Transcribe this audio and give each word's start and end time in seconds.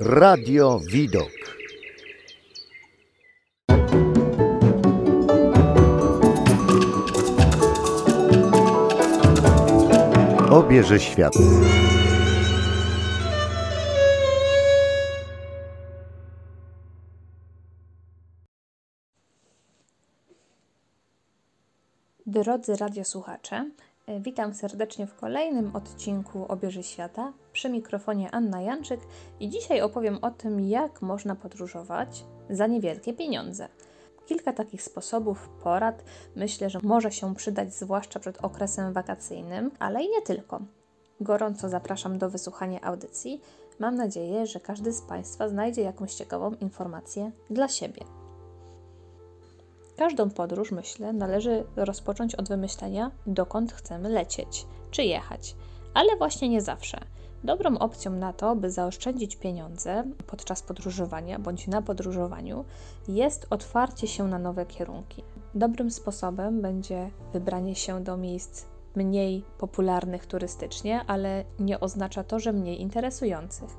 Radio 0.00 0.80
Widok. 0.92 1.30
Obierze 10.50 11.00
świat. 11.00 11.32
Drodzy 22.26 22.76
radiosłuchacze, 22.76 23.70
witam 24.20 24.54
serdecznie 24.54 25.06
w 25.06 25.14
kolejnym 25.14 25.76
odcinku 25.76 26.44
Obieży 26.48 26.82
Świata. 26.82 27.32
Przy 27.52 27.70
mikrofonie 27.70 28.30
Anna 28.30 28.60
Janczyk 28.60 29.00
i 29.40 29.48
dzisiaj 29.48 29.80
opowiem 29.80 30.18
o 30.22 30.30
tym, 30.30 30.60
jak 30.60 31.02
można 31.02 31.34
podróżować 31.34 32.24
za 32.50 32.66
niewielkie 32.66 33.12
pieniądze. 33.12 33.68
Kilka 34.26 34.52
takich 34.52 34.82
sposobów, 34.82 35.48
porad 35.62 36.04
myślę, 36.36 36.70
że 36.70 36.80
może 36.82 37.12
się 37.12 37.34
przydać, 37.34 37.74
zwłaszcza 37.74 38.20
przed 38.20 38.44
okresem 38.44 38.92
wakacyjnym, 38.92 39.70
ale 39.78 40.02
i 40.02 40.08
nie 40.08 40.22
tylko. 40.22 40.60
Gorąco 41.20 41.68
zapraszam 41.68 42.18
do 42.18 42.30
wysłuchania 42.30 42.80
audycji. 42.80 43.40
Mam 43.78 43.94
nadzieję, 43.94 44.46
że 44.46 44.60
każdy 44.60 44.92
z 44.92 45.02
Państwa 45.02 45.48
znajdzie 45.48 45.82
jakąś 45.82 46.14
ciekawą 46.14 46.54
informację 46.60 47.30
dla 47.50 47.68
siebie. 47.68 48.15
Każdą 49.96 50.30
podróż, 50.30 50.72
myślę, 50.72 51.12
należy 51.12 51.64
rozpocząć 51.76 52.34
od 52.34 52.48
wymyślenia, 52.48 53.10
dokąd 53.26 53.72
chcemy 53.72 54.08
lecieć 54.08 54.66
czy 54.90 55.02
jechać, 55.02 55.54
ale 55.94 56.16
właśnie 56.16 56.48
nie 56.48 56.62
zawsze. 56.62 57.00
Dobrą 57.44 57.78
opcją 57.78 58.10
na 58.10 58.32
to, 58.32 58.56
by 58.56 58.70
zaoszczędzić 58.70 59.36
pieniądze 59.36 60.04
podczas 60.26 60.62
podróżowania 60.62 61.38
bądź 61.38 61.66
na 61.66 61.82
podróżowaniu, 61.82 62.64
jest 63.08 63.46
otwarcie 63.50 64.06
się 64.06 64.28
na 64.28 64.38
nowe 64.38 64.66
kierunki. 64.66 65.22
Dobrym 65.54 65.90
sposobem 65.90 66.62
będzie 66.62 67.10
wybranie 67.32 67.74
się 67.74 68.04
do 68.04 68.16
miejsc 68.16 68.64
mniej 68.96 69.44
popularnych 69.58 70.26
turystycznie, 70.26 71.00
ale 71.06 71.44
nie 71.58 71.80
oznacza 71.80 72.24
to, 72.24 72.38
że 72.38 72.52
mniej 72.52 72.80
interesujących. 72.80 73.70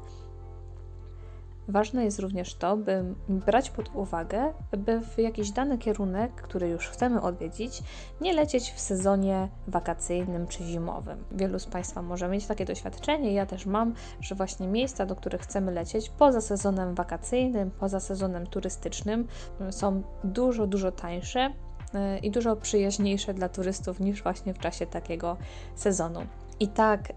Ważne 1.67 2.05
jest 2.05 2.19
również 2.19 2.55
to, 2.55 2.77
by 2.77 3.03
brać 3.29 3.69
pod 3.69 3.95
uwagę, 3.95 4.53
by 4.77 5.01
w 5.01 5.17
jakiś 5.17 5.51
dany 5.51 5.77
kierunek, 5.77 6.31
który 6.35 6.69
już 6.69 6.87
chcemy 6.87 7.21
odwiedzić, 7.21 7.83
nie 8.21 8.33
lecieć 8.33 8.71
w 8.71 8.79
sezonie 8.79 9.49
wakacyjnym 9.67 10.47
czy 10.47 10.63
zimowym. 10.63 11.23
Wielu 11.31 11.59
z 11.59 11.65
Państwa 11.65 12.01
może 12.01 12.29
mieć 12.29 12.45
takie 12.45 12.65
doświadczenie, 12.65 13.33
ja 13.33 13.45
też 13.45 13.65
mam, 13.65 13.93
że 14.21 14.35
właśnie 14.35 14.67
miejsca, 14.67 15.05
do 15.05 15.15
których 15.15 15.41
chcemy 15.41 15.71
lecieć 15.71 16.09
poza 16.09 16.41
sezonem 16.41 16.95
wakacyjnym, 16.95 17.71
poza 17.71 17.99
sezonem 17.99 18.47
turystycznym, 18.47 19.27
są 19.71 20.03
dużo, 20.23 20.67
dużo 20.67 20.91
tańsze 20.91 21.45
y, 21.45 22.19
i 22.19 22.31
dużo 22.31 22.55
przyjaźniejsze 22.55 23.33
dla 23.33 23.49
turystów 23.49 23.99
niż 23.99 24.23
właśnie 24.23 24.53
w 24.53 24.59
czasie 24.59 24.85
takiego 24.85 25.37
sezonu. 25.75 26.19
I 26.59 26.67
tak 26.67 27.09
y, 27.09 27.13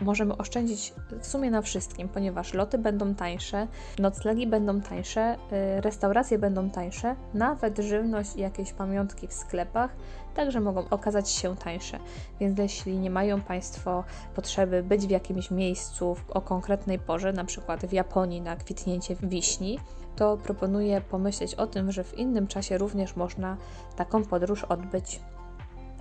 możemy 0.00 0.36
oszczędzić 0.36 0.92
w 1.20 1.26
sumie 1.26 1.50
na 1.50 1.62
wszystkim, 1.62 2.08
ponieważ 2.08 2.54
loty 2.54 2.78
będą 2.78 3.14
tańsze, 3.14 3.66
noclegi 3.98 4.46
będą 4.46 4.80
tańsze, 4.80 5.36
y, 5.78 5.80
restauracje 5.80 6.38
będą 6.38 6.70
tańsze, 6.70 7.16
nawet 7.34 7.78
żywność 7.78 8.36
i 8.36 8.40
jakieś 8.40 8.72
pamiątki 8.72 9.28
w 9.28 9.32
sklepach 9.32 9.96
także 10.34 10.60
mogą 10.60 10.88
okazać 10.90 11.30
się 11.30 11.56
tańsze. 11.56 11.98
Więc 12.40 12.58
jeśli 12.58 12.98
nie 12.98 13.10
mają 13.10 13.40
Państwo 13.40 14.04
potrzeby 14.34 14.82
być 14.82 15.06
w 15.06 15.10
jakimś 15.10 15.50
miejscu 15.50 16.16
o 16.28 16.40
konkretnej 16.40 16.98
porze, 16.98 17.32
na 17.32 17.44
przykład 17.44 17.86
w 17.86 17.92
Japonii 17.92 18.40
na 18.40 18.56
kwitnięcie 18.56 19.16
wiśni, 19.22 19.78
to 20.16 20.36
proponuję 20.36 21.00
pomyśleć 21.00 21.54
o 21.54 21.66
tym, 21.66 21.92
że 21.92 22.04
w 22.04 22.18
innym 22.18 22.46
czasie 22.46 22.78
również 22.78 23.16
można 23.16 23.56
taką 23.96 24.24
podróż 24.24 24.64
odbyć. 24.64 25.20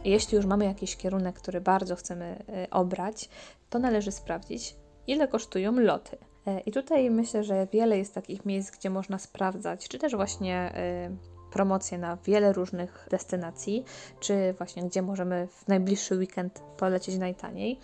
Jeśli 0.06 0.36
już 0.36 0.46
mamy 0.46 0.66
jakiś 0.66 0.96
kierunek, 0.96 1.36
który 1.36 1.62
bardzo 1.62 1.96
chcemy 1.96 2.44
e, 2.50 2.69
obrać, 2.69 3.30
to 3.69 3.80
należy 3.80 4.12
sprawdzić, 4.12 4.75
ile 5.08 5.28
kosztują 5.28 5.80
loty. 5.80 6.18
E, 6.47 6.59
I 6.59 6.72
tutaj 6.72 7.12
myślę, 7.12 7.44
że 7.44 7.68
wiele 7.72 7.97
jest 7.97 8.14
takich 8.14 8.46
miejsc, 8.46 8.78
gdzie 8.78 8.90
można 8.90 9.19
sprawdzać, 9.19 9.88
czy 9.88 10.00
też 10.00 10.16
właśnie 10.16 10.56
e, 10.56 11.09
promocje 11.52 11.97
na 11.97 12.18
wiele 12.25 12.53
różnych 12.53 13.08
destynacji, 13.12 13.84
czy 14.19 14.53
właśnie 14.58 14.84
gdzie 14.84 15.02
możemy 15.02 15.47
w 15.47 15.68
najbliższy 15.68 16.16
weekend 16.16 16.64
polecieć 16.78 17.18
najtaniej, 17.18 17.80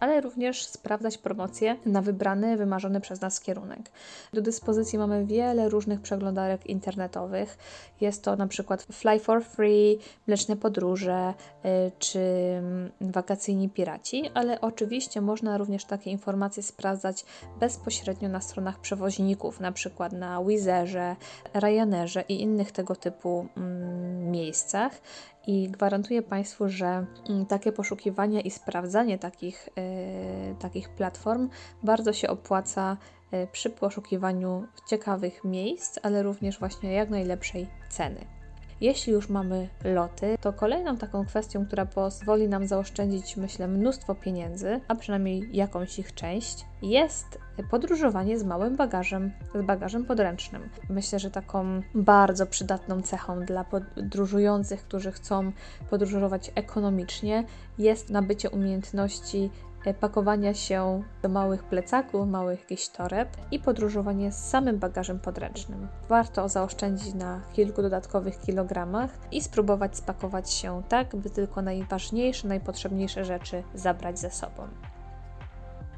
ale 0.00 0.20
również 0.20 0.66
sprawdzać 0.66 1.18
promocje 1.18 1.76
na 1.86 2.02
wybrany, 2.02 2.56
wymarzony 2.56 3.00
przez 3.00 3.20
nas 3.20 3.40
kierunek. 3.40 3.90
Do 4.32 4.42
dyspozycji 4.42 4.98
mamy 4.98 5.26
wiele 5.26 5.68
różnych 5.68 6.00
przeglądarek 6.00 6.66
internetowych. 6.66 7.58
Jest 8.00 8.24
to 8.24 8.36
na 8.36 8.46
przykład 8.46 8.82
Fly 8.82 9.20
for 9.20 9.44
Free, 9.44 9.98
Mleczne 10.26 10.56
Podróże 10.56 11.34
e, 11.62 11.90
czy 11.98 12.18
mm, 12.18 12.90
Wakacyjni 13.00 13.68
Piraci, 13.68 14.30
ale 14.34 14.60
oczywiście 14.60 15.20
można 15.20 15.58
również 15.58 15.84
takie 15.84 16.10
informacje 16.10 16.62
sprawdzać 16.62 17.24
bezpośrednio 17.60 18.28
na 18.28 18.40
stronach 18.40 18.80
przewoźników, 18.80 19.60
na 19.60 19.72
przykład 19.72 20.12
na 20.12 20.44
Wizerze, 20.44 21.16
Ryanerze 21.54 22.24
i 22.28 22.42
innych 22.42 22.72
tego 22.72 22.96
typu 22.96 23.46
mm, 23.56 24.17
miejscach 24.28 25.00
i 25.46 25.68
gwarantuję 25.68 26.22
Państwu, 26.22 26.68
że 26.68 27.06
mm, 27.28 27.46
takie 27.46 27.72
poszukiwanie 27.72 28.40
i 28.40 28.50
sprawdzanie 28.50 29.18
takich, 29.18 29.68
yy, 29.76 30.54
takich 30.54 30.88
platform 30.88 31.48
bardzo 31.82 32.12
się 32.12 32.28
opłaca 32.28 32.96
yy, 33.32 33.46
przy 33.52 33.70
poszukiwaniu 33.70 34.66
ciekawych 34.88 35.44
miejsc, 35.44 35.98
ale 36.02 36.22
również 36.22 36.58
właśnie 36.58 36.92
jak 36.92 37.10
najlepszej 37.10 37.68
ceny. 37.90 38.37
Jeśli 38.80 39.12
już 39.12 39.28
mamy 39.28 39.68
loty, 39.84 40.38
to 40.40 40.52
kolejną 40.52 40.96
taką 40.96 41.26
kwestią, 41.26 41.66
która 41.66 41.86
pozwoli 41.86 42.48
nam 42.48 42.66
zaoszczędzić, 42.66 43.36
myślę, 43.36 43.68
mnóstwo 43.68 44.14
pieniędzy, 44.14 44.80
a 44.88 44.94
przynajmniej 44.94 45.48
jakąś 45.52 45.98
ich 45.98 46.14
część, 46.14 46.66
jest 46.82 47.38
podróżowanie 47.70 48.38
z 48.38 48.44
małym 48.44 48.76
bagażem, 48.76 49.32
z 49.54 49.66
bagażem 49.66 50.04
podręcznym. 50.04 50.68
Myślę, 50.90 51.18
że 51.18 51.30
taką 51.30 51.82
bardzo 51.94 52.46
przydatną 52.46 53.02
cechą 53.02 53.40
dla 53.40 53.64
podróżujących, 53.64 54.82
którzy 54.82 55.12
chcą 55.12 55.52
podróżować 55.90 56.52
ekonomicznie, 56.54 57.44
jest 57.78 58.10
nabycie 58.10 58.50
umiejętności 58.50 59.50
pakowania 59.94 60.54
się 60.54 61.02
do 61.22 61.28
małych 61.28 61.64
plecaków, 61.64 62.28
małych 62.28 62.60
jakichś 62.60 62.88
toreb 62.88 63.28
i 63.50 63.58
podróżowanie 63.58 64.32
z 64.32 64.48
samym 64.48 64.78
bagażem 64.78 65.18
podręcznym. 65.18 65.88
Warto 66.08 66.48
zaoszczędzić 66.48 67.14
na 67.14 67.40
kilku 67.52 67.82
dodatkowych 67.82 68.40
kilogramach 68.40 69.10
i 69.32 69.40
spróbować 69.40 69.96
spakować 69.96 70.50
się 70.50 70.82
tak, 70.88 71.16
by 71.16 71.30
tylko 71.30 71.62
najważniejsze, 71.62 72.48
najpotrzebniejsze 72.48 73.24
rzeczy 73.24 73.62
zabrać 73.74 74.18
ze 74.18 74.30
sobą. 74.30 74.68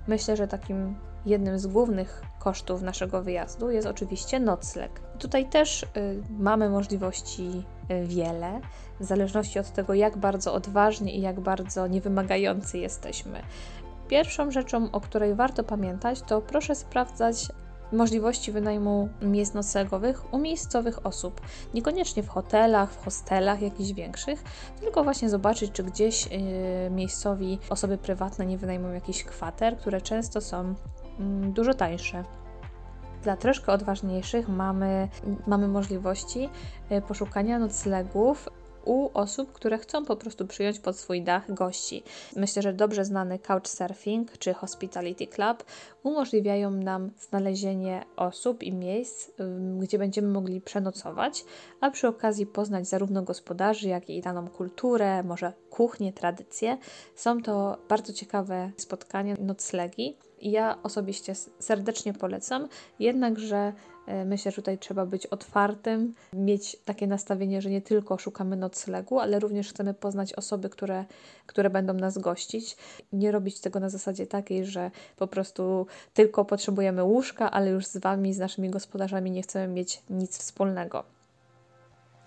Myślę, 0.09 0.37
że 0.37 0.49
takim 0.49 0.97
jednym 1.27 1.59
z 1.59 1.67
głównych 1.67 2.23
kosztów 2.39 2.83
naszego 2.83 3.23
wyjazdu 3.23 3.71
jest 3.71 3.87
oczywiście 3.87 4.41
nocleg. 4.41 5.01
Tutaj 5.19 5.49
też 5.49 5.83
y, 5.83 5.87
mamy 6.39 6.71
możliwości 6.71 7.65
y, 7.91 8.07
wiele, 8.07 8.61
w 9.01 9.05
zależności 9.05 9.59
od 9.59 9.73
tego, 9.73 9.95
jak 9.95 10.17
bardzo 10.17 10.55
odważni 10.55 11.19
i 11.19 11.21
jak 11.21 11.41
bardzo 11.41 11.87
niewymagający 11.87 12.79
jesteśmy. 12.79 13.43
Pierwszą 14.11 14.51
rzeczą, 14.51 14.91
o 14.93 15.01
której 15.01 15.35
warto 15.35 15.65
pamiętać, 15.65 16.23
to 16.23 16.43
proszę 16.43 16.75
sprawdzać 16.75 17.49
możliwości 17.93 18.53
wynajmu 18.53 19.09
miejsc 19.23 19.55
noclegowych 19.55 20.35
u 20.35 20.39
miejscowych 20.39 21.07
osób. 21.07 21.41
Niekoniecznie 21.75 22.23
w 22.23 22.29
hotelach, 22.29 22.93
w 22.93 23.05
hostelach 23.05 23.63
jakichś 23.63 23.93
większych, 23.93 24.43
tylko 24.81 25.05
właśnie 25.05 25.31
zobaczyć, 25.31 25.73
czy 25.73 25.85
gdzieś 25.85 26.27
yy, 26.27 26.91
miejscowi 26.91 27.59
osoby 27.71 27.99
prywatne 27.99 28.47
nie 28.47 28.59
wynajmują 28.59 28.95
jakichś 28.95 29.25
kwater, 29.25 29.77
które 29.77 30.01
często 30.01 30.41
są 30.41 30.75
yy, 31.19 31.53
dużo 31.53 31.75
tańsze. 31.75 32.25
Dla 33.23 33.37
troszkę 33.37 33.73
odważniejszych 33.73 34.49
mamy, 34.49 35.09
mamy 35.47 35.69
możliwości 35.69 36.49
y, 36.93 37.03
poszukania 37.03 37.59
noclegów 37.59 38.49
u 38.85 39.11
osób, 39.15 39.53
które 39.53 39.79
chcą 39.79 40.05
po 40.05 40.17
prostu 40.17 40.47
przyjąć 40.47 40.79
pod 40.79 40.97
swój 40.97 41.23
dach 41.23 41.55
gości. 41.55 42.03
Myślę, 42.37 42.63
że 42.63 42.73
dobrze 42.73 43.05
znany 43.05 43.39
Couchsurfing 43.39 44.39
czy 44.39 44.55
Hospitality 44.55 45.27
Club 45.27 45.65
umożliwiają 46.03 46.71
nam 46.71 47.11
znalezienie 47.21 48.05
osób 48.17 48.63
i 48.63 48.73
miejsc, 48.73 49.31
gdzie 49.79 49.99
będziemy 49.99 50.29
mogli 50.29 50.61
przenocować, 50.61 51.45
a 51.81 51.91
przy 51.91 52.09
okazji 52.09 52.47
poznać 52.47 52.89
zarówno 52.89 53.23
gospodarzy, 53.23 53.89
jak 53.89 54.11
i 54.11 54.21
daną 54.23 54.49
kulturę, 54.49 55.23
może 55.23 55.53
kuchnię, 55.71 56.13
tradycje. 56.13 56.79
Są 57.15 57.43
to 57.43 57.79
bardzo 57.89 58.13
ciekawe 58.13 58.71
spotkania, 58.77 59.35
noclegi 59.39 60.17
Ja 60.43 60.79
osobiście 60.83 61.35
serdecznie 61.59 62.13
polecam, 62.13 62.69
jednakże 62.99 63.73
myślę, 64.25 64.51
że 64.51 64.57
tutaj 64.57 64.79
trzeba 64.79 65.07
być 65.07 65.27
otwartym, 65.27 66.15
mieć 66.33 66.77
takie 66.85 67.07
nastawienie, 67.07 67.63
że 67.63 67.71
nie 67.71 67.83
tylko 67.83 68.19
szukamy 68.19 68.57
noclegu, 68.57 69.19
ale 69.19 69.39
również 69.39 69.71
chcemy 69.71 69.95
poznać 69.95 70.33
osoby, 70.33 70.69
które, 70.71 71.05
które 71.47 71.71
będą 71.71 71.95
nas 71.95 72.19
gościć. 72.19 72.77
Nie 73.13 73.33
robić 73.33 73.61
tego 73.61 73.81
na 73.81 73.89
zasadzie 73.89 74.27
takiej, 74.27 74.65
że 74.65 74.91
po 75.17 75.27
prostu 75.27 75.87
tylko 76.15 76.45
potrzebujemy 76.45 77.05
łóżka, 77.05 77.51
ale 77.51 77.71
już 77.71 77.87
z 77.87 77.97
Wami, 77.97 78.35
z 78.35 78.39
naszymi 78.39 78.71
gospodarzami 78.71 79.31
nie 79.31 79.43
chcemy 79.43 79.75
mieć 79.75 80.03
nic 80.11 80.39
wspólnego. 80.39 81.05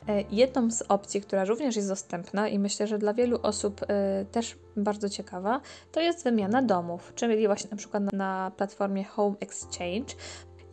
E, 0.08 0.24
jedną 0.32 0.72
z 0.72 0.82
opcji, 0.82 1.22
która 1.22 1.46
również 1.46 1.76
jest 1.76 1.88
dostępna 1.88 2.48
i 2.48 2.60
myślę, 2.60 2.88
że 2.88 2.98
dla 2.98 3.14
wielu 3.14 3.40
osób 3.42 3.82
y, 3.82 3.86
też 4.32 4.58
bardzo 4.78 5.10
ciekawa, 5.10 5.62
to 5.92 6.02
jest 6.02 6.24
wymiana 6.24 6.62
domów, 6.62 7.12
czyli 7.16 7.48
właśnie 7.48 7.70
na 7.72 7.78
przykład 7.78 8.14
na 8.14 8.52
platformie 8.58 9.04
Home 9.04 9.36
Exchange. 9.40 10.16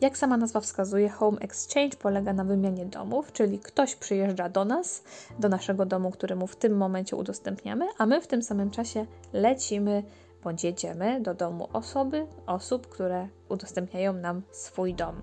Jak 0.01 0.17
sama 0.17 0.37
nazwa 0.37 0.59
wskazuje, 0.59 1.09
Home 1.09 1.39
Exchange 1.39 1.97
polega 1.97 2.33
na 2.33 2.43
wymianie 2.43 2.85
domów, 2.85 3.31
czyli 3.31 3.59
ktoś 3.59 3.95
przyjeżdża 3.95 4.49
do 4.49 4.65
nas, 4.65 5.03
do 5.39 5.49
naszego 5.49 5.85
domu, 5.85 6.11
który 6.11 6.35
mu 6.35 6.47
w 6.47 6.55
tym 6.55 6.77
momencie 6.77 7.15
udostępniamy, 7.15 7.85
a 7.97 8.05
my 8.05 8.21
w 8.21 8.27
tym 8.27 8.41
samym 8.41 8.71
czasie 8.71 9.05
lecimy 9.33 10.03
bądź 10.43 10.63
jedziemy 10.63 11.21
do 11.21 11.33
domu 11.33 11.67
osoby, 11.73 12.27
osób, 12.45 12.87
które 12.87 13.27
udostępniają 13.49 14.13
nam 14.13 14.41
swój 14.51 14.93
dom. 14.93 15.21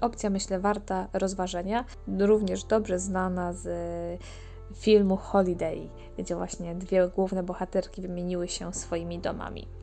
Opcja, 0.00 0.30
myślę, 0.30 0.58
warta 0.58 1.08
rozważenia, 1.12 1.84
również 2.18 2.64
dobrze 2.64 2.98
znana 2.98 3.52
z 3.52 3.68
filmu 4.74 5.16
Holiday, 5.16 5.88
gdzie 6.18 6.36
właśnie 6.36 6.74
dwie 6.74 7.08
główne 7.08 7.42
bohaterki 7.42 8.02
wymieniły 8.02 8.48
się 8.48 8.74
swoimi 8.74 9.18
domami. 9.18 9.75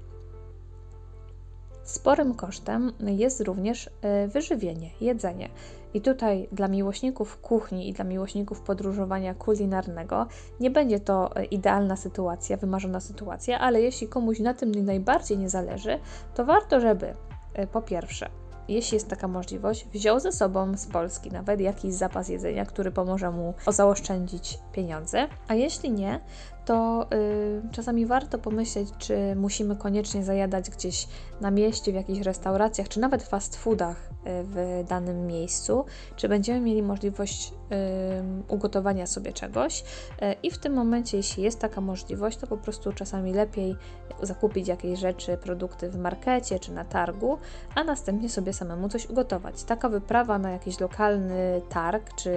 Sporym 1.84 2.34
kosztem 2.34 2.92
jest 3.00 3.42
również 3.42 3.90
e, 4.02 4.28
wyżywienie, 4.28 4.90
jedzenie. 5.02 5.50
I 5.94 6.02
tutaj 6.02 6.48
dla 6.52 6.68
miłośników 6.68 7.42
kuchni 7.42 7.90
i 7.90 7.94
dla 7.94 8.06
miłośników 8.06 8.62
podróżowania 8.62 9.34
kulinarnego 9.34 10.28
nie 10.60 10.72
będzie 10.72 11.00
to 11.00 11.36
e, 11.36 11.46
idealna 11.46 11.96
sytuacja, 11.96 12.58
wymarzona 12.58 13.00
sytuacja, 13.00 13.60
ale 13.60 13.82
jeśli 13.82 14.08
komuś 14.08 14.40
na 14.40 14.54
tym 14.54 14.86
najbardziej 14.86 15.38
nie 15.38 15.50
zależy, 15.50 16.00
to 16.34 16.46
warto, 16.46 16.80
żeby 16.80 17.14
e, 17.54 17.68
po 17.68 17.82
pierwsze 17.82 18.30
jeśli 18.68 18.96
jest 18.96 19.10
taka 19.10 19.28
możliwość, 19.28 19.88
wziął 19.94 20.20
ze 20.20 20.32
sobą 20.32 20.78
z 20.78 20.86
Polski 20.88 21.32
nawet 21.32 21.60
jakiś 21.60 21.94
zapas 21.94 22.30
jedzenia, 22.30 22.66
który 22.66 22.92
pomoże 22.92 23.32
mu 23.32 23.54
zaoszczędzić 23.68 24.60
pieniądze, 24.72 25.28
a 25.48 25.54
jeśli 25.54 25.92
nie, 25.92 26.20
to 26.66 27.08
y, 27.14 27.62
czasami 27.72 28.06
warto 28.06 28.38
pomyśleć, 28.38 28.90
czy 28.98 29.36
musimy 29.36 29.76
koniecznie 29.76 30.24
zajadać 30.24 30.70
gdzieś 30.70 31.08
na 31.42 31.52
mieście, 31.52 31.92
w 31.92 31.96
jakichś 31.96 32.22
restauracjach, 32.22 32.90
czy 32.90 33.00
nawet 33.00 33.24
fast 33.24 33.56
foodach 33.56 33.98
y, 33.98 34.44
w 34.44 34.84
danym 34.90 35.28
miejscu, 35.28 35.86
czy 36.16 36.30
będziemy 36.30 36.60
mieli 36.60 36.84
możliwość 36.84 37.52
y, 37.52 38.54
ugotowania 38.54 39.08
sobie 39.08 39.34
czegoś. 39.34 39.82
Y, 39.82 40.36
I 40.44 40.52
w 40.52 40.58
tym 40.58 40.74
momencie, 40.74 41.18
jeśli 41.18 41.44
jest 41.44 41.60
taka 41.60 41.82
możliwość, 41.82 42.38
to 42.38 42.48
po 42.48 42.58
prostu 42.58 42.94
czasami 42.94 43.34
lepiej 43.34 43.76
zakupić 44.22 44.68
jakieś 44.68 45.00
rzeczy, 45.00 45.38
produkty 45.38 45.90
w 45.90 45.98
markecie 45.98 46.60
czy 46.60 46.72
na 46.72 46.86
targu, 46.86 47.38
a 47.76 47.84
następnie 47.84 48.30
sobie 48.30 48.54
samemu 48.54 48.90
coś 48.90 49.10
ugotować. 49.10 49.64
Taka 49.64 49.90
wyprawa 49.90 50.40
na 50.40 50.52
jakiś 50.52 50.80
lokalny 50.80 51.62
targ 51.70 52.16
czy 52.16 52.32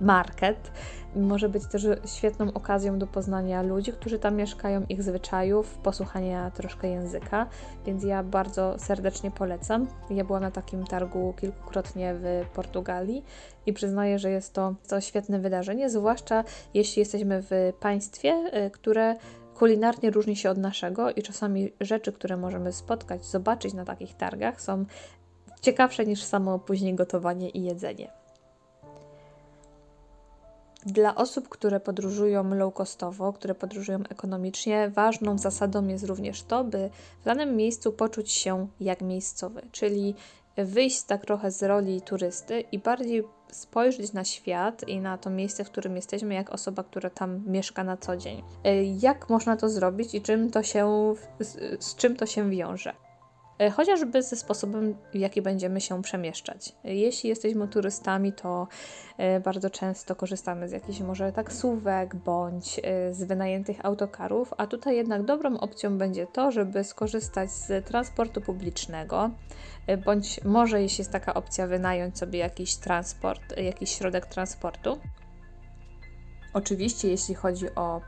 market 0.00 0.70
może 1.16 1.48
być 1.48 1.66
też 1.66 1.86
świetną 2.06 2.52
okazją 2.52 2.98
do 2.98 3.06
poznania 3.06 3.23
ludzi, 3.62 3.92
którzy 3.92 4.18
tam 4.18 4.36
mieszkają, 4.36 4.82
ich 4.88 5.02
zwyczajów, 5.02 5.74
posłuchania 5.74 6.50
troszkę 6.50 6.88
języka, 6.88 7.46
więc 7.86 8.04
ja 8.04 8.22
bardzo 8.22 8.78
serdecznie 8.78 9.30
polecam. 9.30 9.86
Ja 10.10 10.24
byłam 10.24 10.42
na 10.42 10.50
takim 10.50 10.86
targu 10.86 11.34
kilkukrotnie 11.40 12.14
w 12.14 12.46
Portugalii 12.54 13.24
i 13.66 13.72
przyznaję, 13.72 14.18
że 14.18 14.30
jest 14.30 14.52
to, 14.52 14.74
to 14.88 15.00
świetne 15.00 15.38
wydarzenie, 15.38 15.90
zwłaszcza 15.90 16.44
jeśli 16.74 17.00
jesteśmy 17.00 17.42
w 17.42 17.72
państwie, 17.80 18.50
y, 18.66 18.70
które 18.70 19.16
kulinarnie 19.54 20.10
różni 20.10 20.36
się 20.36 20.50
od 20.50 20.58
naszego 20.58 21.10
i 21.10 21.22
czasami 21.22 21.72
rzeczy, 21.80 22.12
które 22.12 22.36
możemy 22.36 22.72
spotkać, 22.72 23.24
zobaczyć 23.24 23.74
na 23.74 23.84
takich 23.84 24.14
targach 24.14 24.60
są 24.60 24.84
ciekawsze 25.60 26.06
niż 26.06 26.22
samo 26.22 26.58
później 26.58 26.94
gotowanie 26.94 27.48
i 27.48 27.62
jedzenie. 27.62 28.23
Dla 30.86 31.14
osób, 31.14 31.48
które 31.48 31.80
podróżują 31.80 32.54
low 32.54 32.74
costowo, 32.74 33.32
które 33.32 33.54
podróżują 33.54 33.98
ekonomicznie, 34.08 34.90
ważną 34.90 35.38
zasadą 35.38 35.86
jest 35.88 36.04
również 36.04 36.42
to, 36.42 36.64
by 36.64 36.90
w 37.20 37.24
danym 37.24 37.56
miejscu 37.56 37.92
poczuć 37.92 38.32
się 38.32 38.66
jak 38.80 39.00
miejscowy, 39.00 39.62
czyli 39.72 40.14
wyjść 40.56 41.02
tak 41.02 41.26
trochę 41.26 41.50
z 41.50 41.62
roli 41.62 42.02
turysty 42.02 42.60
i 42.60 42.78
bardziej 42.78 43.24
spojrzeć 43.52 44.12
na 44.12 44.24
świat 44.24 44.88
i 44.88 45.00
na 45.00 45.18
to 45.18 45.30
miejsce, 45.30 45.64
w 45.64 45.70
którym 45.70 45.96
jesteśmy, 45.96 46.34
jak 46.34 46.50
osoba, 46.50 46.84
która 46.84 47.10
tam 47.10 47.42
mieszka 47.46 47.84
na 47.84 47.96
co 47.96 48.16
dzień. 48.16 48.42
Jak 49.00 49.30
można 49.30 49.56
to 49.56 49.68
zrobić 49.68 50.14
i 50.14 50.22
czym 50.22 50.50
to 50.50 50.62
się, 50.62 51.14
z, 51.40 51.84
z 51.84 51.96
czym 51.96 52.16
to 52.16 52.26
się 52.26 52.50
wiąże? 52.50 53.03
E, 53.58 53.70
chociażby 53.70 54.22
ze 54.22 54.36
sposobem, 54.36 54.94
w 55.12 55.14
jaki 55.14 55.42
będziemy 55.42 55.80
się 55.80 56.02
przemieszczać. 56.02 56.72
Jeśli 56.84 57.28
jesteśmy 57.28 57.68
turystami, 57.68 58.32
to 58.32 58.68
e, 59.18 59.40
bardzo 59.40 59.70
często 59.70 60.16
korzystamy 60.16 60.68
z 60.68 60.72
jakichś 60.72 61.00
może 61.00 61.32
taksówek 61.32 62.16
bądź 62.16 62.80
e, 62.82 63.14
z 63.14 63.24
wynajętych 63.24 63.86
autokarów, 63.86 64.54
a 64.56 64.66
tutaj 64.66 64.96
jednak 64.96 65.22
dobrą 65.22 65.58
opcją 65.58 65.98
będzie 65.98 66.26
to, 66.26 66.50
żeby 66.50 66.84
skorzystać 66.84 67.50
z 67.50 67.86
transportu 67.86 68.40
publicznego, 68.40 69.30
bądź 70.04 70.44
może, 70.44 70.82
jeśli 70.82 71.00
jest 71.00 71.12
taka 71.12 71.34
opcja, 71.34 71.66
wynająć 71.66 72.18
sobie 72.18 72.38
jakiś 72.38 72.76
transport, 72.76 73.56
jakiś 73.56 73.90
środek 73.90 74.26
transportu. 74.26 74.98
Oczywiście, 76.54 77.08
jeśli 77.08 77.34
chodzi 77.34 77.74
o 77.74 78.00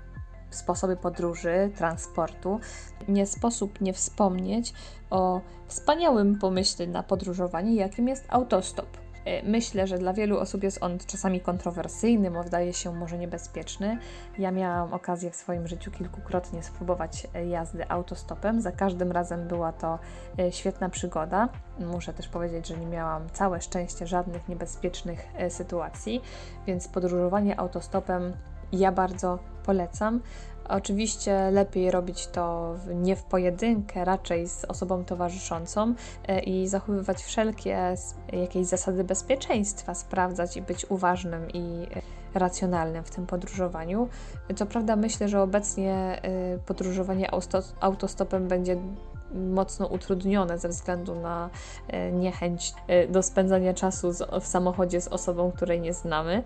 sposoby 0.51 0.97
podróży, 0.97 1.71
transportu, 1.77 2.61
nie 3.09 3.27
sposób 3.27 3.81
nie 3.81 3.93
wspomnieć 3.93 4.73
o 5.11 5.41
wspaniałym 5.67 6.39
pomyśle 6.39 6.87
na 6.87 7.03
podróżowanie, 7.03 7.75
jakim 7.75 8.09
jest 8.09 8.25
autostop. 8.29 8.87
E, 9.27 9.43
myślę, 9.43 9.87
że 9.87 9.99
dla 9.99 10.13
wielu 10.13 10.39
osób 10.39 10.63
jest 10.63 10.83
on 10.83 10.99
czasami 10.99 11.41
kontrowersyjny, 11.41 12.31
wydaje 12.31 12.73
się 12.73 12.95
może 12.95 13.19
niebezpieczny. 13.19 13.99
Ja 14.39 14.51
miałam 14.51 14.95
okazję 14.95 15.31
w 15.31 15.37
swoim 15.37 15.69
życiu 15.69 15.91
kilkukrotnie 15.91 16.63
spróbować 16.63 17.27
e, 17.35 17.47
jazdy 17.47 17.91
autostopem. 17.91 18.61
Za 18.61 18.73
każdym 18.73 19.13
razem 19.13 19.49
była 19.49 19.73
to 19.73 19.99
e, 20.39 20.53
świetna 20.53 20.89
przygoda. 20.89 21.49
Muszę 21.79 22.13
też 22.13 22.29
powiedzieć, 22.29 22.69
że 22.69 22.77
nie 22.77 22.87
miałam 22.87 23.31
całe 23.31 23.61
szczęście 23.61 24.07
żadnych 24.07 24.49
niebezpiecznych 24.49 25.27
sytuacji, 25.49 26.23
więc 26.67 26.89
podróżowanie 26.89 27.61
autostopem 27.61 28.33
ja 28.73 28.93
bardzo 28.93 29.39
polecam. 29.67 30.21
Oczywiście 30.69 31.51
lepiej 31.51 31.91
robić 31.91 32.27
to 32.27 32.75
nie 32.95 33.17
w 33.17 33.23
pojedynkę, 33.23 34.05
raczej 34.05 34.49
z 34.49 34.65
osobą 34.65 35.05
towarzyszącą 35.05 35.95
e, 36.29 36.41
i 36.41 36.69
zachowywać 36.69 37.23
wszelkie 37.23 37.95
jakieś 38.33 38.67
zasady 38.67 39.05
bezpieczeństwa, 39.05 39.95
sprawdzać 39.95 40.57
i 40.57 40.63
być 40.63 40.91
uważnym 40.91 41.51
i 41.51 41.87
e, 41.97 42.39
racjonalnym 42.39 43.05
w 43.05 43.11
tym 43.11 43.27
podróżowaniu. 43.27 44.09
Co 44.57 44.67
prawda 44.67 44.97
myślę, 44.97 45.29
że 45.29 45.43
obecnie 45.43 45.95
e, 45.95 46.59
podróżowanie 46.59 47.31
autostopem 47.81 48.49
będzie 48.49 48.77
mocno 49.35 49.87
utrudnione 49.87 50.59
ze 50.59 50.69
względu 50.69 51.15
na 51.15 51.51
niechęć 52.13 52.75
do 53.09 53.23
spędzania 53.23 53.75
czasu 53.75 54.11
w 54.41 54.47
samochodzie 54.47 55.01
z 55.01 55.09
osobą, 55.09 55.53
której 55.53 55.81
nie 55.81 55.93
znamy. 55.93 56.43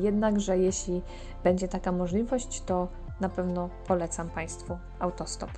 Jednakże 0.00 0.58
jeśli 0.58 1.02
będzie 1.44 1.68
taka 1.68 1.92
możliwość, 1.92 2.62
to 2.66 2.88
na 3.20 3.28
pewno 3.28 3.70
polecam 3.86 4.30
Państwu 4.30 4.78
autostop. 4.98 5.50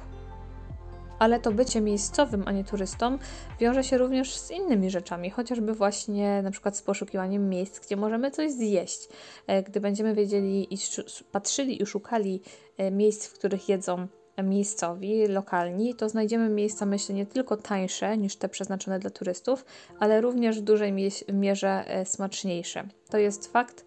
Ale 1.19 1.41
to 1.41 1.53
bycie 1.53 1.81
miejscowym, 1.81 2.43
a 2.47 2.53
nie 2.53 2.65
turystą 2.65 3.19
wiąże 3.61 3.85
się 3.85 3.99
również 3.99 4.37
z 4.37 4.51
innymi 4.51 4.91
rzeczami, 4.91 5.31
chociażby 5.31 5.75
właśnie 5.75 6.43
na 6.43 6.51
przykład 6.51 6.77
z 6.77 6.83
poszukiwaniem 6.83 7.49
miejsc, 7.49 7.87
gdzie 7.87 7.97
możemy 7.97 8.31
coś 8.31 8.53
zjeść. 8.53 9.09
E, 9.47 9.63
gdy 9.63 9.81
będziemy 9.81 10.15
wiedzieli 10.15 10.75
i 10.75 10.79
patrzyli 11.33 11.83
i 11.83 11.87
szukali 11.87 12.43
e, 12.77 12.91
miejsc, 12.91 13.27
w 13.27 13.35
których 13.39 13.69
jedzą 13.69 14.07
miejscowi, 14.43 15.27
lokalni, 15.27 15.95
to 15.95 16.09
znajdziemy 16.09 16.49
miejsca, 16.49 16.87
myślę, 16.87 17.15
nie 17.15 17.27
tylko 17.27 17.57
tańsze 17.57 18.19
niż 18.19 18.37
te 18.37 18.49
przeznaczone 18.49 18.99
dla 18.99 19.11
turystów, 19.11 19.65
ale 19.99 20.21
również 20.21 20.61
w 20.61 20.65
dużej 20.65 20.93
mierze 21.33 21.85
e, 21.87 22.05
smaczniejsze. 22.05 22.85
To 23.13 23.19
jest 23.19 23.53
fakt, 23.53 23.85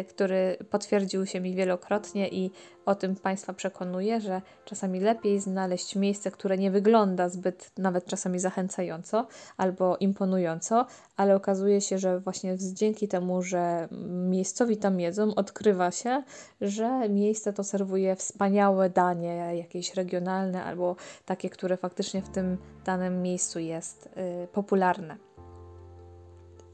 y, 0.00 0.04
który 0.04 0.56
potwierdził 0.70 1.26
się 1.26 1.40
mi 1.40 1.54
wielokrotnie 1.54 2.28
i 2.28 2.50
o 2.86 2.94
tym 2.94 3.16
Państwa 3.16 3.52
przekonuję, 3.52 4.20
że 4.20 4.42
czasami 4.64 5.00
lepiej 5.00 5.40
znaleźć 5.40 5.96
miejsce, 5.96 6.30
które 6.30 6.58
nie 6.58 6.70
wygląda 6.70 7.28
zbyt 7.28 7.70
nawet 7.78 8.06
czasami 8.06 8.38
zachęcająco 8.38 9.26
albo 9.56 9.96
imponująco, 9.96 10.86
ale 11.16 11.36
okazuje 11.36 11.80
się, 11.80 11.98
że 11.98 12.20
właśnie 12.20 12.56
dzięki 12.58 13.08
temu, 13.08 13.42
że 13.42 13.88
miejscowi 14.08 14.76
tam 14.76 15.00
jedzą, 15.00 15.34
odkrywa 15.34 15.90
się, 15.90 16.22
że 16.60 17.08
miejsce 17.08 17.52
to 17.52 17.64
serwuje 17.64 18.16
wspaniałe 18.16 18.90
danie, 18.90 19.56
jakieś 19.56 19.94
regionalne 19.94 20.64
albo 20.64 20.96
takie, 21.24 21.50
które 21.50 21.76
faktycznie 21.76 22.22
w 22.22 22.28
tym 22.28 22.56
danym 22.84 23.22
miejscu 23.22 23.58
jest 23.58 24.06
y, 24.44 24.48
popularne. 24.48 25.33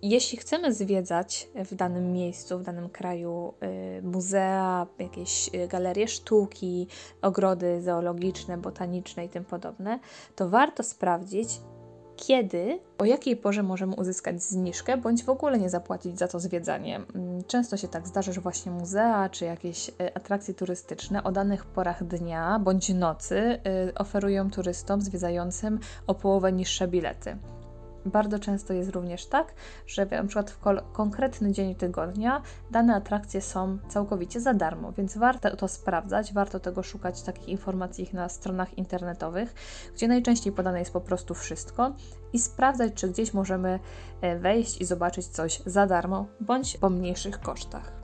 Jeśli 0.03 0.39
chcemy 0.39 0.75
zwiedzać 0.75 1.49
w 1.55 1.75
danym 1.75 2.13
miejscu, 2.13 2.59
w 2.59 2.63
danym 2.63 2.89
kraju 2.89 3.55
y, 3.99 4.03
muzea, 4.03 4.87
jakieś 4.99 5.51
y, 5.55 5.69
galerie 5.69 6.09
sztuki, 6.09 6.87
ogrody 7.23 7.83
zoologiczne, 7.83 8.59
botaniczne 8.59 9.25
i 9.25 9.29
tym 9.29 9.45
podobne, 9.45 9.99
to 10.37 10.49
warto 10.49 10.83
sprawdzić, 10.83 11.61
kiedy, 12.17 12.81
o 12.99 13.05
jakiej 13.05 13.37
porze 13.37 13.63
możemy 13.63 13.95
uzyskać 13.95 14.43
zniżkę, 14.43 14.97
bądź 14.97 15.25
w 15.25 15.29
ogóle 15.29 15.59
nie 15.59 15.71
zapłacić 15.71 16.19
za 16.19 16.29
to 16.29 16.41
zwiedzanie. 16.41 16.97
Mm, 16.97 17.45
często 17.45 17.77
się 17.77 17.89
tak 17.89 18.09
zdarza, 18.09 18.33
że 18.33 18.41
właśnie 18.41 18.73
muzea 18.73 19.29
czy 19.29 19.45
jakieś 19.45 19.91
atrakcje 20.15 20.55
turystyczne 20.55 21.25
o 21.25 21.33
danych 21.33 21.67
porach 21.67 22.05
dnia 22.05 22.59
bądź 22.59 22.89
nocy 22.89 23.61
oferują 23.95 24.51
turystom 24.51 25.01
zwiedzającym 25.01 25.79
o 26.07 26.15
połowę 26.15 26.53
niższe 26.53 26.89
bilety. 26.89 27.37
Bardzo 28.05 28.39
często 28.39 28.73
jest 28.73 28.91
również 28.91 29.27
tak, 29.27 29.55
że 29.87 30.07
na 30.07 30.25
przykład 30.25 30.51
w 30.51 30.59
konkretny 30.93 31.53
dzień 31.53 31.75
tygodnia 31.75 32.43
dane 32.71 32.95
atrakcje 32.95 33.41
są 33.41 33.79
całkowicie 33.89 34.41
za 34.41 34.55
darmo, 34.55 34.93
więc 34.93 35.19
warto 35.19 35.57
to 35.57 35.69
sprawdzać, 35.69 36.33
warto 36.33 36.61
tego 36.61 36.83
szukać 36.83 37.23
takich 37.23 37.49
informacji 37.49 38.11
na 38.13 38.29
stronach 38.29 38.79
internetowych, 38.79 39.55
gdzie 39.95 40.09
najczęściej 40.09 40.53
podane 40.53 40.79
jest 40.79 40.93
po 40.93 41.01
prostu 41.01 41.35
wszystko 41.35 41.93
i 42.33 42.39
sprawdzać, 42.39 42.93
czy 42.95 43.09
gdzieś 43.09 43.35
możemy 43.35 43.81
e, 44.21 44.39
wejść 44.39 44.81
i 44.81 44.85
zobaczyć 44.85 45.27
coś 45.27 45.63
za 45.67 45.87
darmo 45.87 46.27
bądź 46.41 46.77
po 46.77 46.91
mniejszych 46.91 47.41
kosztach. 47.41 48.00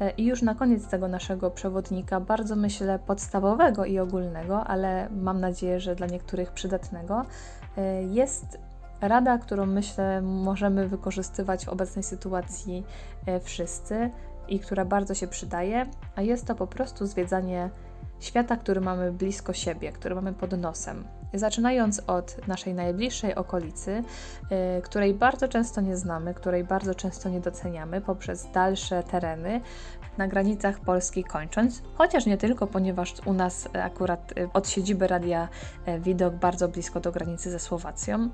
E, 0.00 0.10
I 0.10 0.24
już 0.24 0.42
na 0.42 0.54
koniec 0.54 0.86
tego 0.86 1.08
naszego 1.08 1.50
przewodnika, 1.50 2.20
bardzo 2.20 2.56
myślę 2.56 2.98
podstawowego 2.98 3.84
i 3.84 3.98
ogólnego, 3.98 4.64
ale 4.64 5.08
mam 5.10 5.40
nadzieję, 5.40 5.80
że 5.80 5.94
dla 5.94 6.06
niektórych 6.06 6.52
przydatnego, 6.52 7.24
E, 7.76 8.02
jest 8.02 8.58
rada, 9.00 9.38
którą 9.38 9.66
myślę 9.66 10.22
możemy 10.22 10.88
wykorzystywać 10.88 11.66
w 11.66 11.68
obecnej 11.68 12.02
sytuacji 12.02 12.84
e, 13.26 13.40
wszyscy 13.40 14.10
i 14.48 14.60
która 14.60 14.84
bardzo 14.84 15.14
się 15.14 15.28
przydaje, 15.28 15.86
a 16.16 16.22
jest 16.22 16.46
to 16.46 16.54
po 16.54 16.66
prostu 16.66 17.06
zwiedzanie 17.06 17.70
świata, 18.20 18.56
który 18.56 18.80
mamy 18.80 19.12
blisko 19.12 19.52
siebie, 19.52 19.92
który 19.92 20.14
mamy 20.14 20.32
pod 20.32 20.58
nosem. 20.58 21.04
Zaczynając 21.34 22.02
od 22.06 22.48
naszej 22.48 22.74
najbliższej 22.74 23.34
okolicy, 23.34 24.02
yy, 24.50 24.82
której 24.82 25.14
bardzo 25.14 25.48
często 25.48 25.80
nie 25.80 25.96
znamy, 25.96 26.34
której 26.34 26.64
bardzo 26.64 26.94
często 26.94 27.28
nie 27.28 27.40
doceniamy, 27.40 28.00
poprzez 28.00 28.50
dalsze 28.52 29.02
tereny 29.02 29.60
na 30.18 30.28
granicach 30.28 30.80
Polski 30.80 31.24
kończąc, 31.24 31.82
chociaż 31.94 32.26
nie 32.26 32.36
tylko, 32.36 32.66
ponieważ 32.66 33.14
u 33.24 33.32
nas 33.32 33.68
akurat 33.72 34.36
yy, 34.36 34.48
od 34.52 34.68
siedziby 34.68 35.06
Radia 35.06 35.48
yy, 35.86 36.00
Widok 36.00 36.34
bardzo 36.34 36.68
blisko 36.68 37.00
do 37.00 37.12
granicy 37.12 37.50
ze 37.50 37.58
Słowacją. 37.58 38.30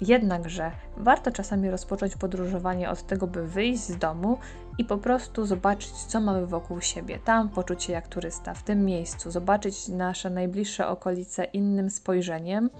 Jednakże 0.00 0.70
warto 0.96 1.30
czasami 1.30 1.70
rozpocząć 1.70 2.16
podróżowanie 2.16 2.90
od 2.90 3.06
tego, 3.06 3.26
by 3.26 3.48
wyjść 3.48 3.80
z 3.80 3.96
domu 3.96 4.38
i 4.78 4.84
po 4.84 4.98
prostu 4.98 5.46
zobaczyć, 5.46 5.90
co 5.92 6.20
mamy 6.20 6.46
wokół 6.46 6.80
siebie. 6.80 7.18
Tam 7.24 7.48
poczuć 7.48 7.82
się 7.82 7.92
jak 7.92 8.08
turysta, 8.08 8.54
w 8.54 8.62
tym 8.62 8.84
miejscu, 8.84 9.30
zobaczyć 9.30 9.88
nasze 9.88 10.30
najbliższe 10.30 10.88
okolice 10.88 11.44
innym 11.44 11.90
spojrzeniem, 11.90 12.70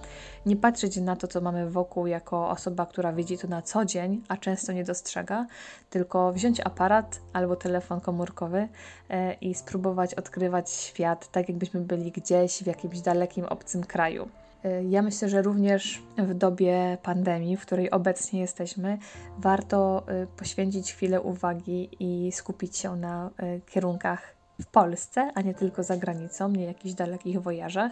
nie 0.45 0.55
patrzeć 0.55 0.97
na 0.97 1.15
to, 1.15 1.27
co 1.27 1.41
mamy 1.41 1.69
wokół, 1.69 2.07
jako 2.07 2.49
osoba, 2.49 2.85
która 2.85 3.13
widzi 3.13 3.37
to 3.37 3.47
na 3.47 3.61
co 3.61 3.85
dzień, 3.85 4.23
a 4.27 4.37
często 4.37 4.71
nie 4.71 4.83
dostrzega, 4.83 5.47
tylko 5.89 6.33
wziąć 6.33 6.59
aparat 6.59 7.21
albo 7.33 7.55
telefon 7.55 8.01
komórkowy 8.01 8.67
e, 9.09 9.33
i 9.33 9.53
spróbować 9.53 10.13
odkrywać 10.13 10.71
świat 10.71 11.31
tak, 11.31 11.49
jakbyśmy 11.49 11.79
byli 11.79 12.11
gdzieś 12.11 12.63
w 12.63 12.67
jakimś 12.67 13.01
dalekim, 13.01 13.45
obcym 13.45 13.83
kraju. 13.83 14.40
Ja 14.89 15.01
myślę, 15.01 15.29
że 15.29 15.41
również 15.41 16.01
w 16.17 16.33
dobie 16.33 16.97
pandemii, 17.03 17.57
w 17.57 17.61
której 17.61 17.91
obecnie 17.91 18.39
jesteśmy, 18.41 18.97
warto 19.37 20.03
y, 20.23 20.27
poświęcić 20.27 20.93
chwilę 20.93 21.21
uwagi 21.21 21.89
i 21.99 22.31
skupić 22.31 22.77
się 22.77 22.95
na 22.95 23.29
y, 23.43 23.61
kierunkach 23.65 24.40
w 24.61 24.65
Polsce, 24.67 25.31
a 25.35 25.41
nie 25.41 25.53
tylko 25.53 25.83
za 25.83 25.97
granicą, 25.97 26.49
nie 26.49 26.65
jakichś 26.65 26.95
dalekich 26.95 27.41
wojażach, 27.41 27.91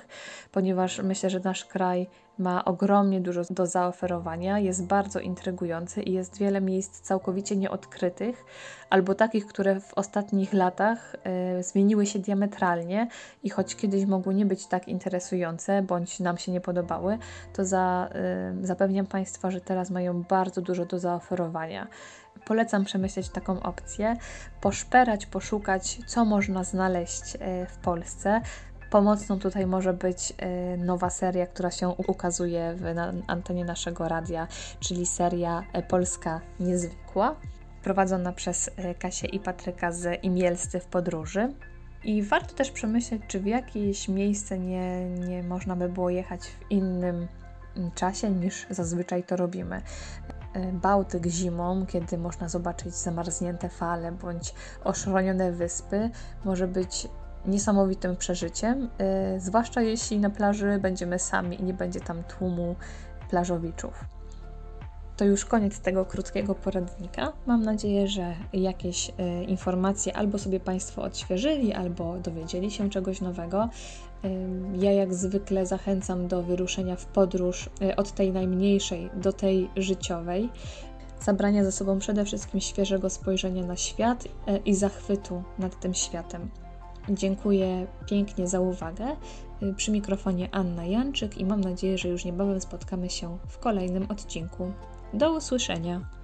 ponieważ 0.52 1.00
myślę, 1.00 1.30
że 1.30 1.40
nasz 1.40 1.66
kraj 1.66 2.08
ma 2.40 2.66
ogromnie 2.66 3.22
dużo 3.22 3.42
do 3.50 3.66
zaoferowania, 3.66 4.60
jest 4.60 4.86
bardzo 4.86 5.20
intrygujący 5.20 6.02
i 6.02 6.14
jest 6.14 6.38
wiele 6.38 6.62
miejsc 6.62 7.02
całkowicie 7.02 7.56
nieodkrytych, 7.56 8.46
albo 8.90 9.16
takich, 9.16 9.48
które 9.48 9.80
w 9.80 9.94
ostatnich 9.94 10.54
latach 10.54 11.16
y, 11.60 11.64
zmieniły 11.64 12.06
się 12.06 12.20
diametralnie 12.20 13.08
i 13.44 13.50
choć 13.50 13.76
kiedyś 13.76 14.06
mogły 14.06 14.36
nie 14.36 14.46
być 14.46 14.68
tak 14.68 14.88
interesujące, 14.88 15.82
bądź 15.82 16.20
nam 16.20 16.38
się 16.38 16.52
nie 16.52 16.62
podobały, 16.62 17.18
to 17.54 17.66
za, 17.66 18.10
y, 18.62 18.66
zapewniam 18.66 19.06
Państwa, 19.06 19.52
że 19.52 19.62
teraz 19.62 19.90
mają 19.90 20.24
bardzo 20.24 20.62
dużo 20.62 20.86
do 20.86 21.00
zaoferowania. 21.00 21.88
Polecam 22.46 22.86
przemyśleć 22.86 23.30
taką 23.30 23.64
opcję, 23.64 24.16
poszperać, 24.62 25.26
poszukać, 25.26 26.00
co 26.08 26.26
można 26.26 26.64
znaleźć 26.64 27.36
e, 27.40 27.66
w 27.66 27.78
Polsce. 27.78 28.42
Pomocną 28.90 29.40
tutaj 29.40 29.66
może 29.66 29.94
być 29.94 30.34
e, 30.38 30.78
nowa 30.78 31.10
seria, 31.10 31.48
która 31.48 31.72
się 31.72 31.90
ukazuje 31.90 32.76
w 32.76 32.84
antenie 33.28 33.66
naszego 33.66 34.08
radia, 34.08 34.48
czyli 34.80 35.06
seria 35.06 35.64
e, 35.74 35.84
Polska 35.84 36.42
Niezwykła, 36.60 37.36
prowadzona 37.84 38.34
przez 38.34 38.70
Kasię 39.00 39.28
i 39.28 39.40
Patryka 39.40 39.92
z 39.92 40.24
Imielscy 40.24 40.80
w 40.80 40.86
podróży. 40.86 41.54
I 42.04 42.24
warto 42.24 42.54
też 42.54 42.72
przemyśleć, 42.72 43.22
czy 43.28 43.40
w 43.40 43.46
jakieś 43.46 44.08
miejsce 44.08 44.60
nie, 44.60 45.10
nie 45.10 45.44
można 45.44 45.76
by 45.76 45.90
było 45.90 46.10
jechać 46.10 46.42
w 46.42 46.72
innym 46.72 47.28
czasie 47.96 48.30
niż 48.30 48.66
zazwyczaj 48.70 49.24
to 49.24 49.36
robimy. 49.36 49.82
E, 50.54 50.72
Bałtyk 50.72 51.26
zimą, 51.26 51.86
kiedy 51.86 52.18
można 52.18 52.50
zobaczyć 52.50 52.96
zamarznięte 52.96 53.70
fale 53.70 54.12
bądź 54.12 54.54
oszronione 54.84 55.52
wyspy, 55.52 56.10
może 56.46 56.68
być 56.68 57.08
niesamowitym 57.46 58.16
przeżyciem, 58.16 58.90
e, 58.98 59.40
zwłaszcza 59.40 59.82
jeśli 59.82 60.20
na 60.20 60.30
plaży 60.30 60.80
będziemy 60.82 61.20
sami 61.20 61.62
i 61.62 61.64
nie 61.64 61.74
będzie 61.74 62.00
tam 62.00 62.24
tłumu 62.24 62.76
plażowiczów. 63.30 64.06
To 65.20 65.26
już 65.26 65.46
koniec 65.46 65.80
tego 65.80 66.06
krótkiego 66.06 66.56
poradnika. 66.56 67.34
Mam 67.46 67.64
nadzieję, 67.64 68.08
że 68.08 68.36
jakieś 68.54 69.10
y, 69.10 69.44
informacje 69.44 70.18
albo 70.18 70.38
sobie 70.38 70.60
Państwo 70.60 71.02
odświeżyli, 71.02 71.74
albo 71.74 72.18
dowiedzieli 72.18 72.72
się 72.72 72.90
czegoś 72.90 73.22
nowego. 73.22 73.70
Ja 74.74 74.92
jak 74.92 75.14
zwykle 75.14 75.66
zachęcam 75.66 76.28
do 76.28 76.44
wyruszenia 76.44 76.96
w 76.96 77.06
podróż 77.06 77.70
y, 77.82 77.96
od 77.96 78.12
tej 78.12 78.32
najmniejszej 78.32 79.10
do 79.14 79.34
tej 79.34 79.70
życiowej, 79.76 80.50
zabrania 81.22 81.64
ze 81.64 81.72
sobą 81.72 82.00
przede 82.00 82.26
wszystkim 82.26 82.62
świeżego 82.62 83.10
spojrzenia 83.10 83.66
na 83.66 83.76
świat 83.76 84.26
y, 84.26 84.30
i 84.66 84.76
zachwytu 84.76 85.44
nad 85.60 85.80
tym 85.80 85.94
światem. 85.94 86.50
Dziękuję 87.10 87.88
pięknie 88.10 88.48
za 88.48 88.60
uwagę. 88.60 89.16
Y, 89.64 89.74
przy 89.74 89.92
mikrofonie 89.92 90.50
Anna 90.52 90.86
Janczyk 90.86 91.38
i 91.38 91.46
mam 91.46 91.62
nadzieję, 91.62 91.98
że 91.98 92.10
już 92.10 92.26
niebawem 92.26 92.62
spotkamy 92.62 93.10
się 93.10 93.38
w 93.48 93.60
kolejnym 93.60 94.06
odcinku. 94.10 94.72
Do 95.14 95.34
usłyszenia. 95.34 96.19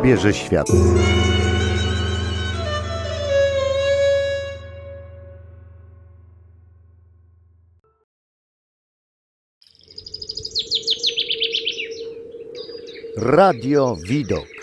Obierze 0.00 0.34
świat. 0.34 0.66
Radio 13.16 13.96
Widok. 13.96 14.59